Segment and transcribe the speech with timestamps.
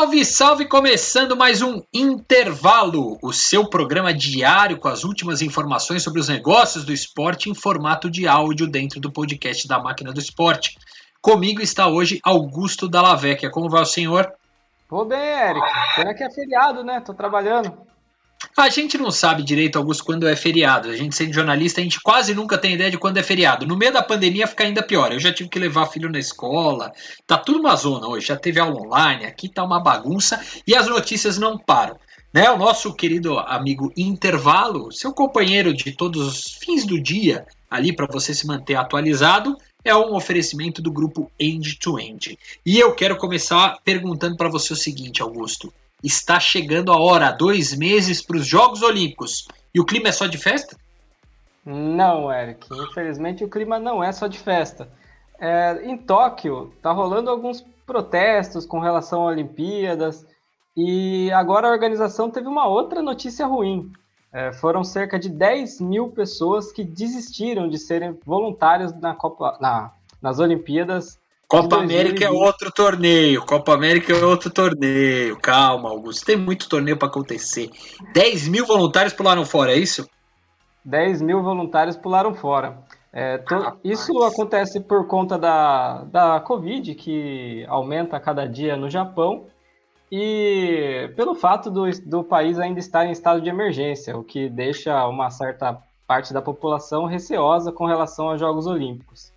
[0.00, 0.64] Salve, salve!
[0.64, 6.86] Começando mais um Intervalo, o seu programa diário com as últimas informações sobre os negócios
[6.86, 10.78] do esporte em formato de áudio dentro do podcast da Máquina do Esporte.
[11.20, 13.50] Comigo está hoje Augusto Dallavecchia.
[13.50, 14.32] Como vai o senhor?
[14.88, 15.66] Vou bem, Eric.
[15.94, 17.02] Pena que é feriado, né?
[17.02, 17.89] Tô trabalhando.
[18.56, 20.88] A gente não sabe direito, Augusto, quando é feriado.
[20.88, 23.66] A gente sendo jornalista, a gente quase nunca tem ideia de quando é feriado.
[23.66, 25.12] No meio da pandemia fica ainda pior.
[25.12, 26.92] Eu já tive que levar filho na escola.
[27.26, 28.26] Tá tudo uma zona hoje.
[28.26, 31.98] Já teve aula online, aqui tá uma bagunça e as notícias não param.
[32.32, 32.50] Né?
[32.50, 38.06] O nosso querido amigo Intervalo, seu companheiro de todos os fins do dia, ali para
[38.06, 42.38] você se manter atualizado, é um oferecimento do grupo End to End.
[42.64, 45.72] E eu quero começar perguntando para você o seguinte, Augusto
[46.02, 49.46] está chegando a hora, dois meses para os Jogos Olímpicos.
[49.74, 50.76] E o clima é só de festa?
[51.64, 52.66] Não, Eric.
[52.72, 54.88] Infelizmente o clima não é só de festa.
[55.38, 60.26] É, em Tóquio, está rolando alguns protestos com relação a Olimpíadas.
[60.76, 63.92] E agora a organização teve uma outra notícia ruim.
[64.32, 69.92] É, foram cerca de 10 mil pessoas que desistiram de serem voluntários na Copa, na,
[70.22, 71.19] nas Olimpíadas
[71.50, 73.44] Copa América é outro torneio.
[73.44, 75.36] Copa América é outro torneio.
[75.40, 76.24] Calma, Augusto.
[76.24, 77.68] Tem muito torneio para acontecer.
[78.14, 80.08] 10 mil voluntários pularam fora, é isso?
[80.84, 82.78] 10 mil voluntários pularam fora.
[83.12, 83.80] É, to...
[83.82, 89.48] isso acontece por conta da, da Covid, que aumenta a cada dia no Japão,
[90.10, 95.04] e pelo fato do, do país ainda estar em estado de emergência, o que deixa
[95.08, 99.32] uma certa parte da população receosa com relação aos Jogos Olímpicos.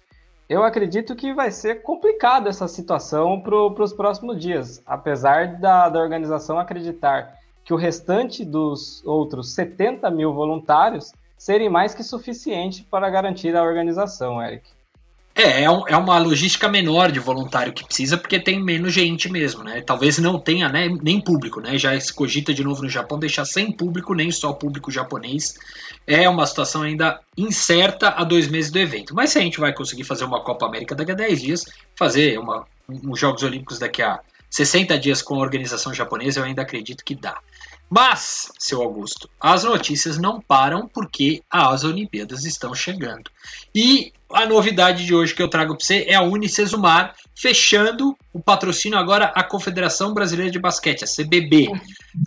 [0.49, 5.99] Eu acredito que vai ser complicado essa situação para os próximos dias, apesar da, da
[5.99, 13.09] organização acreditar que o restante dos outros 70 mil voluntários serem mais que suficiente para
[13.09, 14.69] garantir a organização, Eric.
[15.35, 19.27] É, é, um, é, uma logística menor de voluntário que precisa, porque tem menos gente
[19.27, 19.81] mesmo, né?
[19.81, 21.75] Talvez não tenha né, nem público, né?
[21.75, 25.55] Já se cogita de novo no Japão deixar sem público, nem só público japonês.
[26.05, 29.15] É uma situação ainda incerta a dois meses do evento.
[29.15, 31.65] Mas se a gente vai conseguir fazer uma Copa América daqui a 10 dias,
[31.95, 34.19] fazer uma, uns Jogos Olímpicos daqui a
[34.51, 37.39] 60 dias com a organização japonesa, eu ainda acredito que dá.
[37.95, 43.29] Mas, seu Augusto, as notícias não param porque as Olimpíadas estão chegando.
[43.75, 48.39] E a novidade de hoje que eu trago para você é a Unicesumar fechando o
[48.39, 51.67] patrocínio agora à Confederação Brasileira de Basquete, a CBB.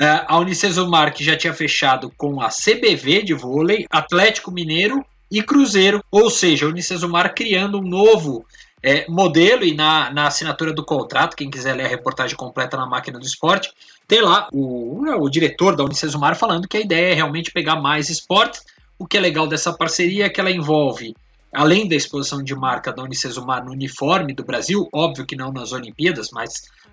[0.00, 5.43] É, a Unicesumar que já tinha fechado com a CBV de vôlei, Atlético Mineiro e
[5.43, 8.47] Cruzeiro, ou seja, a Unicesumar criando um novo
[8.86, 12.86] é, modelo e na, na assinatura do contrato, quem quiser ler a reportagem completa na
[12.86, 13.72] máquina do esporte,
[14.06, 17.74] tem lá o, né, o diretor da Unicesumar falando que a ideia é realmente pegar
[17.74, 18.62] mais esportes.
[18.97, 21.16] O que é legal dessa parceria é que ela envolve,
[21.52, 25.72] além da exposição de marca da Unicesumar no uniforme do Brasil, óbvio que não nas
[25.72, 26.53] Olimpíadas, mas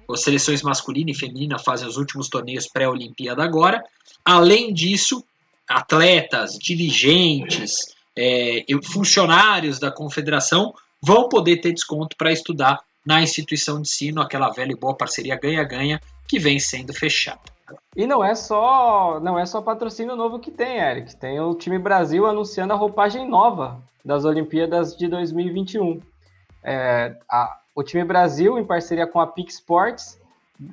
[0.10, 3.84] as seleções masculina e feminina fazem os últimos torneios pré-Olimpíada agora.
[4.25, 5.24] Além disso,
[5.70, 10.74] atletas, dirigentes, é, funcionários da confederação
[11.06, 15.36] vão poder ter desconto para estudar na instituição de ensino, aquela velha e boa parceria
[15.36, 17.41] ganha-ganha que vem sendo fechada.
[17.96, 21.16] E não é só não é só patrocínio novo que tem, Eric.
[21.16, 26.00] Tem o time Brasil anunciando a roupagem nova das Olimpíadas de 2021.
[26.63, 30.19] É, a, o time Brasil, em parceria com a Pic Sports,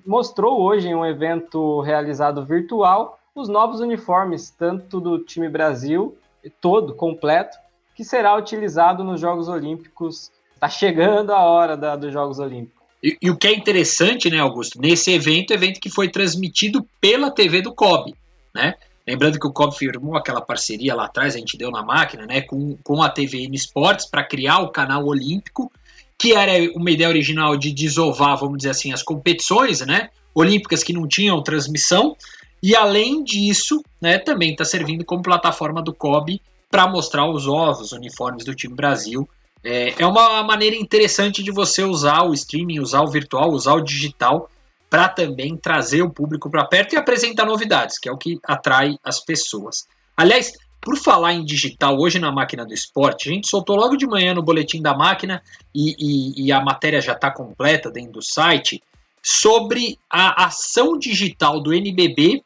[0.07, 6.17] mostrou hoje em um evento realizado virtual os novos uniformes, tanto do time Brasil,
[6.61, 7.57] todo, completo,
[8.01, 10.31] que será utilizado nos Jogos Olímpicos.
[10.55, 12.81] Está chegando a hora da, dos Jogos Olímpicos.
[13.03, 17.31] E, e, o que é interessante, né, Augusto, nesse evento, evento que foi transmitido pela
[17.31, 18.15] TV do COB,
[18.55, 18.75] né?
[19.07, 22.41] Lembrando que o COB firmou aquela parceria lá atrás, a gente deu na máquina, né,
[22.41, 25.71] com, com a TVN Esportes para criar o canal olímpico,
[26.19, 30.95] que era uma ideia original de desovar, vamos dizer assim, as competições, né, olímpicas que
[30.95, 32.17] não tinham transmissão,
[32.63, 37.93] e além disso, né, também está servindo como plataforma do COB para mostrar os ovos,
[37.93, 39.29] uniformes do time Brasil,
[39.63, 43.83] é, é uma maneira interessante de você usar o streaming, usar o virtual, usar o
[43.83, 44.49] digital
[44.89, 48.97] para também trazer o público para perto e apresentar novidades, que é o que atrai
[49.05, 49.87] as pessoas.
[50.17, 54.07] Aliás, por falar em digital, hoje na máquina do esporte, a gente soltou logo de
[54.07, 55.43] manhã no boletim da máquina
[55.75, 58.83] e, e, e a matéria já está completa dentro do site
[59.23, 62.43] sobre a ação digital do NBB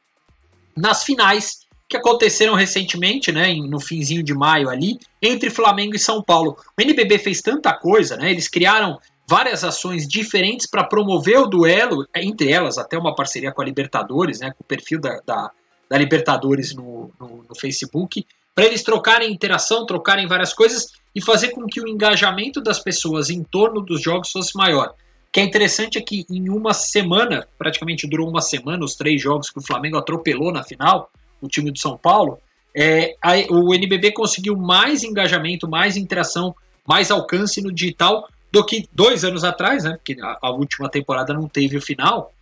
[0.76, 6.22] nas finais que aconteceram recentemente, né, no finzinho de maio ali, entre Flamengo e São
[6.22, 6.56] Paulo.
[6.78, 8.98] O NBB fez tanta coisa, né, eles criaram
[9.28, 14.40] várias ações diferentes para promover o duelo, entre elas até uma parceria com a Libertadores,
[14.40, 15.50] né, com o perfil da, da,
[15.88, 21.48] da Libertadores no, no, no Facebook, para eles trocarem interação, trocarem várias coisas e fazer
[21.48, 24.94] com que o engajamento das pessoas em torno dos jogos fosse maior.
[25.32, 29.50] que é interessante é que em uma semana, praticamente durou uma semana, os três jogos
[29.50, 31.10] que o Flamengo atropelou na final,
[31.44, 32.38] o time do São Paulo,
[32.74, 36.54] é, a, o NBB conseguiu mais engajamento, mais interação,
[36.86, 39.92] mais alcance no digital do que dois anos atrás, né?
[39.96, 42.32] Porque a, a última temporada não teve o final,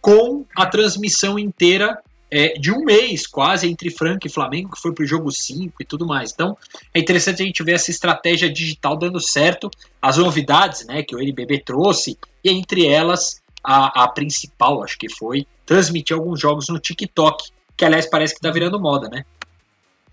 [0.00, 1.98] com a transmissão inteira
[2.30, 5.74] é, de um mês, quase, entre Franca e Flamengo, que foi para o jogo 5
[5.80, 6.32] e tudo mais.
[6.32, 6.56] Então,
[6.92, 9.70] é interessante a gente ver essa estratégia digital dando certo,
[10.02, 15.08] as novidades né, que o NBB trouxe, e entre elas, a, a principal, acho que
[15.08, 19.24] foi, transmitir alguns jogos no TikTok, que aliás parece que está virando moda, né?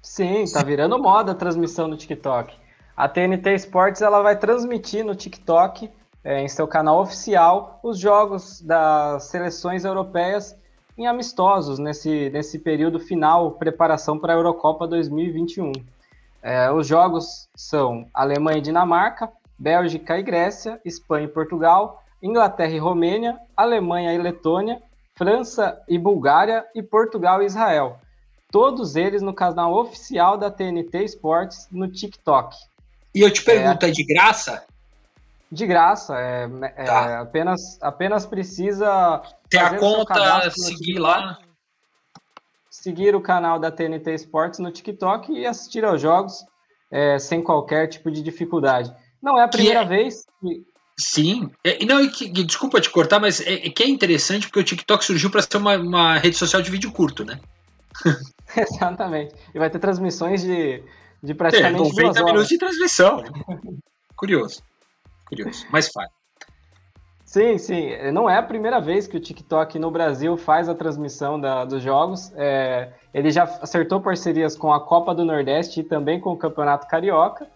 [0.01, 2.55] Sim, está virando moda a transmissão no TikTok.
[2.97, 5.89] A TNT Sports ela vai transmitir no TikTok,
[6.23, 10.55] é, em seu canal oficial, os jogos das seleções europeias
[10.97, 15.71] em amistosos nesse, nesse período final, preparação para a Eurocopa 2021.
[16.43, 22.79] É, os jogos são Alemanha e Dinamarca, Bélgica e Grécia, Espanha e Portugal, Inglaterra e
[22.79, 24.81] Romênia, Alemanha e Letônia,
[25.21, 27.99] França e Bulgária e Portugal e Israel.
[28.49, 32.57] Todos eles no canal oficial da TNT Sports no TikTok.
[33.13, 34.65] E eu te pergunto, é, é de graça?
[35.51, 37.21] De graça, é, é tá.
[37.21, 41.37] apenas, apenas precisa ter a conta, seguir lá.
[42.67, 46.43] Seguir o canal da TNT Sports no TikTok e assistir aos jogos
[46.89, 48.91] é, sem qualquer tipo de dificuldade.
[49.21, 49.97] Não é a primeira que é...
[49.97, 50.70] vez que.
[51.01, 54.59] Sim, é, não, e que, desculpa te cortar, mas é, é, que é interessante porque
[54.59, 57.39] o TikTok surgiu para ser uma, uma rede social de vídeo curto, né?
[58.55, 59.33] Exatamente.
[59.53, 60.83] E vai ter transmissões de,
[61.23, 61.99] de praticamente.
[61.99, 63.23] É, 90 minutos de transmissão.
[64.15, 64.61] Curioso.
[65.25, 65.65] Curioso.
[65.71, 66.09] Mas faz.
[67.25, 68.11] Sim, sim.
[68.11, 71.81] Não é a primeira vez que o TikTok no Brasil faz a transmissão da, dos
[71.81, 72.31] jogos.
[72.35, 76.87] É, ele já acertou parcerias com a Copa do Nordeste e também com o Campeonato
[76.87, 77.47] Carioca.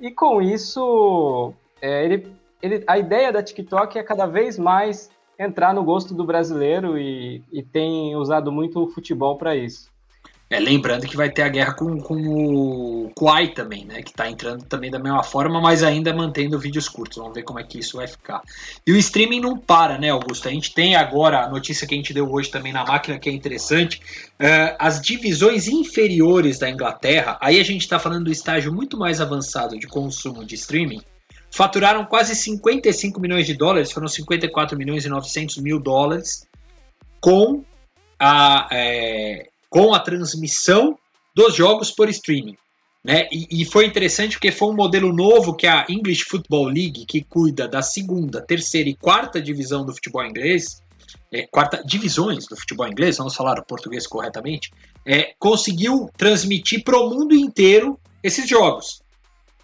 [0.00, 1.52] E com isso,
[1.82, 6.24] é, ele, ele, a ideia da TikTok é cada vez mais entrar no gosto do
[6.24, 9.88] brasileiro e, e tem usado muito o futebol para isso.
[10.50, 14.02] É, lembrando que vai ter a guerra com, com o Kwai também, né?
[14.02, 17.18] Que está entrando também da mesma forma, mas ainda mantendo vídeos curtos.
[17.18, 18.40] Vamos ver como é que isso vai ficar.
[18.86, 20.48] E o streaming não para, né, Augusto?
[20.48, 23.28] A gente tem agora a notícia que a gente deu hoje também na máquina, que
[23.28, 24.00] é interessante.
[24.40, 29.20] Uh, as divisões inferiores da Inglaterra, aí a gente está falando do estágio muito mais
[29.20, 31.02] avançado de consumo de streaming,
[31.50, 36.46] faturaram quase 55 milhões de dólares, foram 54 milhões e 900 mil dólares,
[37.20, 37.64] com
[38.18, 38.68] a.
[38.72, 40.98] É, com a transmissão
[41.34, 42.56] dos jogos por streaming.
[43.04, 43.28] Né?
[43.30, 47.22] E, e, foi interessante porque foi um modelo novo que a English Football League, que
[47.22, 50.82] cuida da segunda, terceira e quarta divisão do futebol inglês,
[51.32, 54.72] é, quarta divisões do futebol inglês, vamos falar o português corretamente,
[55.06, 59.00] é, conseguiu transmitir para o mundo inteiro esses jogos.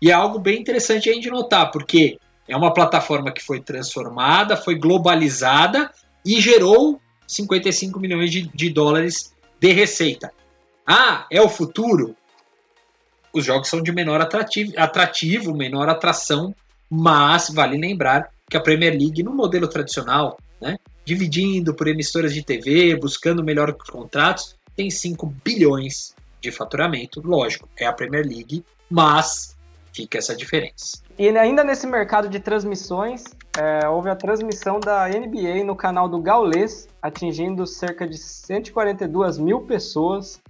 [0.04, 4.54] E é algo bem interessante a gente notar, porque é uma plataforma que foi transformada,
[4.54, 5.90] foi globalizada
[6.22, 10.30] e gerou 55 milhões de, de dólares de receita.
[10.86, 12.14] Ah, é o futuro?
[13.32, 16.54] Os jogos são de menor atrativo, atrativo, menor atração,
[16.90, 22.44] mas vale lembrar que a Premier League, no modelo tradicional, né, dividindo por emissoras de
[22.44, 27.22] TV, buscando melhores contratos, tem 5 bilhões de faturamento.
[27.24, 29.54] Lógico, é a Premier League, mas
[29.94, 31.02] fica essa diferença.
[31.16, 33.24] E ainda nesse mercado de transmissões,
[33.56, 39.60] é, houve a transmissão da NBA no canal do Gaulês, atingindo cerca de 142 mil
[39.60, 40.42] pessoas.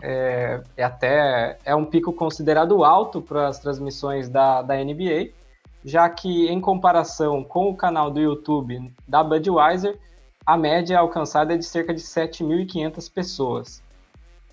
[0.00, 5.30] É, até é um pico considerado alto para as transmissões da, da NBA,
[5.84, 9.98] já que em comparação com o canal do YouTube da Budweiser,
[10.46, 13.82] a média alcançada é de cerca de 7.500 pessoas.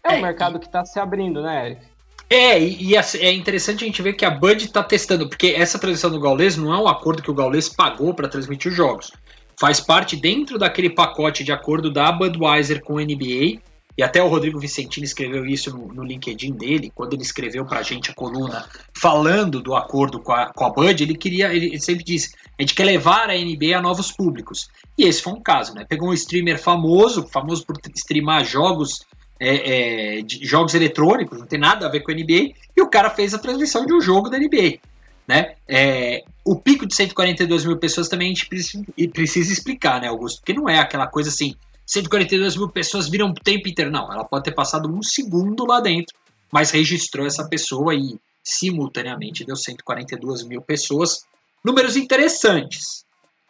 [0.03, 1.90] É um é, mercado que está se abrindo, né, Eric?
[2.31, 5.77] É, e, e, é interessante a gente ver que a Bud está testando, porque essa
[5.77, 9.11] transmissão do Gaules não é um acordo que o Gaules pagou para transmitir os jogos.
[9.59, 13.59] Faz parte dentro daquele pacote de acordo da Budweiser com o NBA,
[13.97, 17.79] e até o Rodrigo Vicentini escreveu isso no, no LinkedIn dele, quando ele escreveu para
[17.79, 18.65] a gente a coluna
[18.97, 22.73] falando do acordo com a, com a Bud, ele queria, ele sempre disse, a gente
[22.73, 24.69] quer levar a NBA a novos públicos.
[24.97, 25.83] E esse foi um caso, né?
[25.83, 29.01] Pegou um streamer famoso, famoso por streamar jogos
[29.43, 32.87] é, é, de jogos eletrônicos, não tem nada a ver com a NBA, e o
[32.87, 34.79] cara fez a transmissão de um jogo da NBA.
[35.27, 35.55] Né?
[35.67, 40.41] É, o pico de 142 mil pessoas também a gente precisa, precisa explicar, né, Augusto?
[40.41, 41.55] Porque não é aquela coisa assim,
[41.87, 43.89] 142 mil pessoas viram o tempo inteiro.
[43.89, 46.15] Não, ela pode ter passado um segundo lá dentro,
[46.51, 51.25] mas registrou essa pessoa e simultaneamente deu 142 mil pessoas.
[51.65, 53.05] Números interessantes.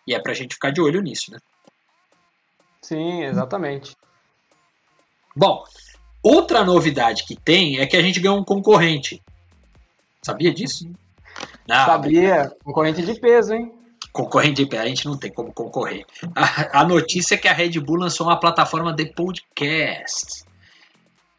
[0.07, 1.39] E é pra gente ficar de olho nisso, né?
[2.81, 3.95] Sim, exatamente.
[5.35, 5.63] Bom,
[6.21, 9.21] outra novidade que tem é que a gente ganhou um concorrente.
[10.21, 10.89] Sabia disso?
[11.67, 13.71] Não, Sabia, concorrente de peso, hein?
[14.11, 16.05] Concorrente, a gente não tem como concorrer.
[16.35, 20.43] A, a notícia é que a Red Bull lançou uma plataforma de podcast.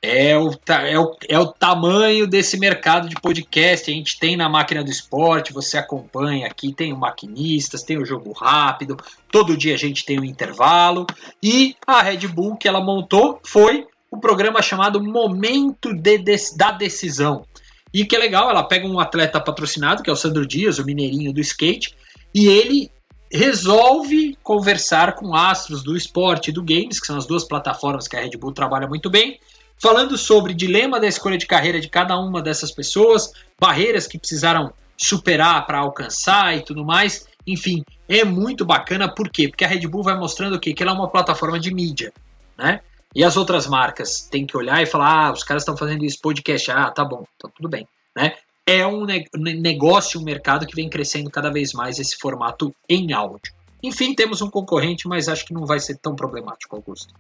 [0.05, 3.89] É o, é, o, é o tamanho desse mercado de podcast.
[3.89, 8.05] A gente tem na máquina do esporte, você acompanha aqui, tem o Maquinistas, tem o
[8.05, 8.97] Jogo Rápido,
[9.31, 11.07] todo dia a gente tem o um intervalo.
[11.41, 16.19] E a Red Bull que ela montou foi o programa chamado Momento de,
[16.57, 17.47] da Decisão.
[17.95, 20.85] E que é legal, ela pega um atleta patrocinado, que é o Sandro Dias, o
[20.85, 21.95] mineirinho do skate,
[22.35, 22.91] e ele
[23.31, 28.17] resolve conversar com astros do esporte e do games, que são as duas plataformas que
[28.17, 29.39] a Red Bull trabalha muito bem,
[29.81, 34.73] falando sobre dilema da escolha de carreira de cada uma dessas pessoas, barreiras que precisaram
[34.97, 37.27] superar para alcançar e tudo mais.
[37.47, 39.49] Enfim, é muito bacana, por quê?
[39.49, 40.73] Porque a Red Bull vai mostrando o quê?
[40.73, 42.13] Que ela é uma plataforma de mídia,
[42.57, 42.81] né?
[43.15, 46.21] E as outras marcas têm que olhar e falar: ah, os caras estão fazendo isso,
[46.21, 47.87] podcast, ah, tá bom, tá tudo bem,
[48.17, 48.35] né?
[48.65, 53.53] É um negócio, um mercado que vem crescendo cada vez mais esse formato em áudio.
[53.83, 57.13] Enfim, temos um concorrente, mas acho que não vai ser tão problemático, Augusto.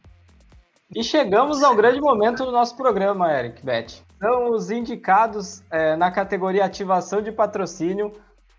[0.95, 4.03] E chegamos ao grande momento do nosso programa, Eric Bet.
[4.19, 8.13] São os indicados é, na categoria ativação de patrocínio,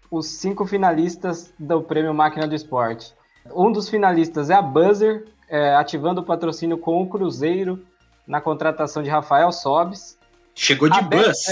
[0.10, 3.13] os cinco finalistas do Prêmio Máquina do Esporte.
[3.54, 7.86] Um dos finalistas é a Buzzer, é, ativando o patrocínio com o Cruzeiro
[8.25, 10.18] na contratação de Rafael Sobes.
[10.56, 11.46] Chegou de a bus.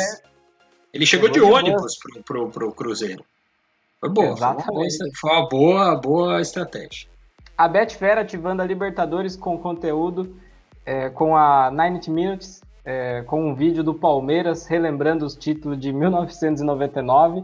[0.94, 3.24] Ele chegou, chegou de, de, ônibus pro, pro, pro, Cruzeiro.
[4.00, 4.98] Foi boa, Exatamente.
[5.16, 7.08] foi uma, boa, foi uma boa, boa estratégia.
[7.56, 10.36] A Betfair ativando a Libertadores com conteúdo
[10.86, 15.94] é, com a 90 Minutes, é, com um vídeo do Palmeiras relembrando os títulos de
[15.94, 17.44] 1999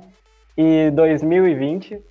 [0.58, 2.02] e 2020.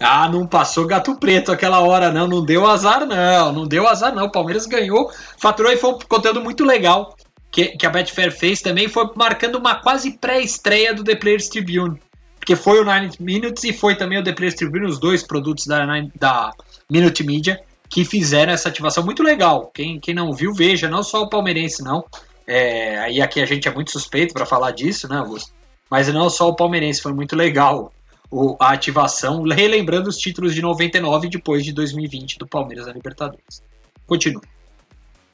[0.00, 2.26] Ah, não passou gato preto aquela hora, não.
[2.26, 3.52] Não deu azar, não.
[3.52, 4.24] Não deu azar, não.
[4.24, 7.14] O Palmeiras ganhou, faturou e foi um conteúdo muito legal
[7.50, 8.88] que, que a Betfair fez também.
[8.88, 12.00] Foi marcando uma quase pré-estreia do The Players Tribune.
[12.36, 15.66] Porque foi o 90 Minutes e foi também o The Players Tribune, os dois produtos
[15.66, 15.86] da,
[16.18, 16.50] da
[16.90, 17.62] Minute Media
[17.92, 19.70] que fizeram essa ativação muito legal.
[19.72, 22.02] Quem, quem não viu, veja, não só o palmeirense, não.
[22.46, 25.52] É, aí aqui a gente é muito suspeito para falar disso, né, Augusto?
[25.90, 27.92] Mas não só o palmeirense, foi muito legal
[28.30, 33.62] o, a ativação, relembrando os títulos de 99 depois de 2020 do Palmeiras na Libertadores.
[34.06, 34.40] Continua.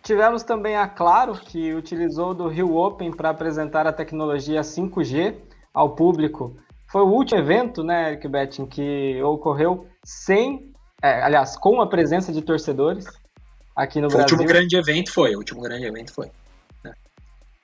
[0.02, 5.36] Tivemos também a Claro, que utilizou do Rio Open para apresentar a tecnologia 5G
[5.72, 6.56] ao público.
[6.90, 10.67] Foi o último evento, né, Eric Betting, que ocorreu sem
[11.02, 13.06] é, aliás, com a presença de torcedores
[13.74, 14.36] aqui no foi Brasil.
[14.36, 16.30] O último grande evento foi, o último grande evento foi.
[16.84, 16.92] É.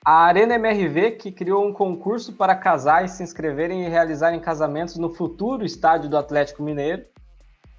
[0.05, 5.13] A Arena MRV, que criou um concurso para casais se inscreverem e realizarem casamentos no
[5.13, 7.03] futuro estádio do Atlético Mineiro.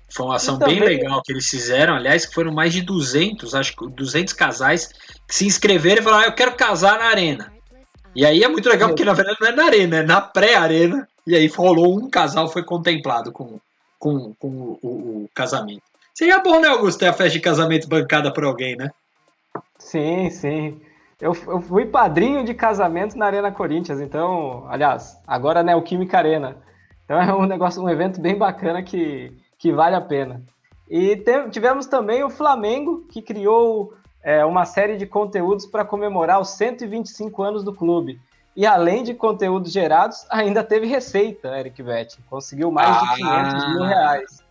[0.09, 0.79] Foi uma ação também...
[0.79, 4.89] bem legal que eles fizeram, aliás, que foram mais de 200, acho que 200 casais
[5.27, 7.53] que se inscreveram e falaram, ah, eu quero casar na arena.
[8.15, 11.09] E aí é muito legal, porque na verdade não é na arena, é na pré-arena.
[11.27, 13.59] E aí rolou um casal, foi contemplado com,
[13.99, 14.89] com, com o, o,
[15.25, 15.83] o casamento.
[16.15, 18.91] Seria bom, né, Augusto, ter a festa de casamento bancada por alguém, né?
[19.79, 20.81] Sim, sim.
[21.21, 26.19] Eu, eu fui padrinho de casamento na Arena Corinthians, então, aliás, agora né, o Química
[26.19, 26.57] Arena.
[27.05, 30.43] Então é um negócio, um evento bem bacana que, que vale a pena.
[30.89, 36.41] E te, tivemos também o Flamengo, que criou é, uma série de conteúdos para comemorar
[36.41, 38.21] os 125 anos do clube.
[38.57, 42.17] E além de conteúdos gerados, ainda teve receita, Eric Vetti.
[42.31, 44.43] Conseguiu mais ah, de 500 mil reais.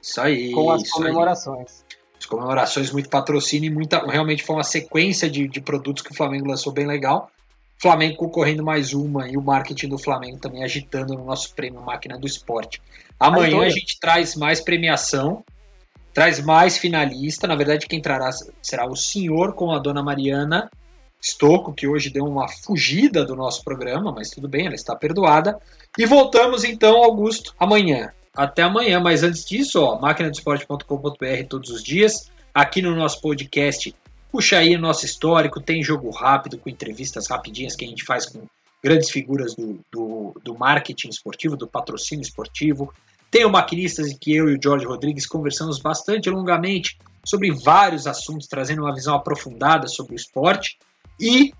[0.00, 0.52] Isso aí.
[0.52, 1.84] Com as comemorações.
[1.90, 1.96] Aí.
[2.16, 3.98] As comemorações, muito patrocínio e muita.
[4.06, 7.28] Realmente foi uma sequência de, de produtos que o Flamengo lançou bem legal.
[7.76, 12.16] Flamengo concorrendo mais uma e o marketing do Flamengo também agitando no nosso prêmio Máquina
[12.16, 12.80] do Esporte.
[13.18, 15.44] Amanhã a gente traz mais premiação,
[16.12, 17.48] traz mais finalista.
[17.48, 18.30] Na verdade, quem trará
[18.62, 20.70] será o senhor com a dona Mariana
[21.24, 25.58] Estocco, que hoje deu uma fugida do nosso programa, mas tudo bem, ela está perdoada.
[25.98, 28.12] E voltamos então, Augusto, amanhã.
[28.36, 33.94] Até amanhã, mas antes disso, ó, máquinadesporte.com.br todos os dias, aqui no nosso podcast,
[34.30, 38.26] puxa aí o nosso histórico, tem jogo rápido, com entrevistas rapidinhas que a gente faz
[38.26, 38.42] com
[38.82, 42.92] grandes figuras do, do, do marketing esportivo, do patrocínio esportivo.
[43.30, 48.06] Tem o Maquinistas em que eu e o Jorge Rodrigues conversamos bastante longamente sobre vários
[48.06, 50.76] assuntos, trazendo uma visão aprofundada sobre o esporte.
[51.20, 51.52] E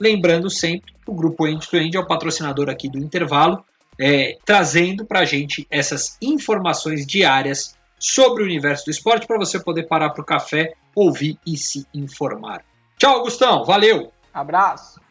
[0.00, 3.64] lembrando sempre, o grupo End to End é o patrocinador aqui do intervalo,
[4.00, 9.58] é, trazendo para a gente essas informações diárias sobre o universo do esporte para você
[9.58, 12.64] poder parar para o café, ouvir e se informar.
[12.96, 13.64] Tchau, Augustão.
[13.64, 14.12] Valeu!
[14.32, 15.07] Abraço!